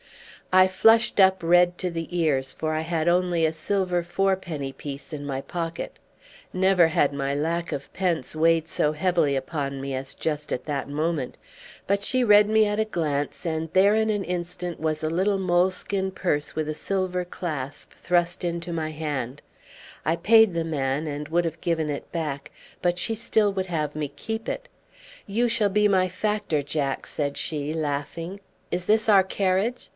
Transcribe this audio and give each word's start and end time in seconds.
I 0.53 0.67
flushed 0.67 1.19
up 1.19 1.43
red 1.43 1.77
to 1.77 1.89
the 1.89 2.07
ears, 2.17 2.51
for 2.51 2.73
I 2.73 2.81
had 2.81 3.07
only 3.07 3.45
a 3.45 3.53
silver 3.53 4.03
fourpenny 4.03 4.73
piece 4.73 5.13
in 5.13 5.25
my 5.25 5.39
pocket. 5.39 5.97
Never 6.51 6.87
had 6.87 7.13
my 7.13 7.33
lack 7.35 7.71
of 7.71 7.93
pence 7.93 8.35
weighed 8.35 8.67
so 8.67 8.91
heavily 8.91 9.35
upon 9.37 9.79
me 9.79 9.93
as 9.95 10.13
just 10.13 10.51
at 10.51 10.65
that 10.65 10.89
moment. 10.89 11.37
But 11.87 12.03
she 12.03 12.23
read 12.23 12.49
me 12.49 12.65
at 12.65 12.81
a 12.81 12.85
glance, 12.85 13.45
and 13.45 13.69
there 13.71 13.95
in 13.95 14.09
an 14.09 14.25
instant 14.25 14.77
was 14.79 15.03
a 15.03 15.09
little 15.09 15.37
moleskin 15.37 16.11
purse 16.11 16.53
with 16.55 16.67
a 16.67 16.73
silver 16.73 17.23
clasp 17.23 17.93
thrust 17.93 18.43
into 18.43 18.73
my 18.73 18.89
hand. 18.89 19.41
I 20.03 20.15
paid 20.17 20.53
the 20.53 20.65
man, 20.65 21.07
and 21.07 21.29
would 21.29 21.45
have 21.45 21.61
given 21.61 21.89
it 21.89 22.11
back, 22.11 22.51
but 22.81 22.97
she 22.99 23.15
still 23.15 23.53
would 23.53 23.67
have 23.67 23.95
me 23.95 24.09
keep 24.09 24.49
it. 24.49 24.67
"You 25.27 25.47
shall 25.47 25.69
be 25.69 25.87
my 25.87 26.09
factor, 26.09 26.61
Jack," 26.63 27.05
said 27.07 27.37
she, 27.37 27.73
laughing. 27.73 28.41
"Is 28.71 28.83
this 28.85 29.07
our 29.07 29.23
carriage? 29.23 29.89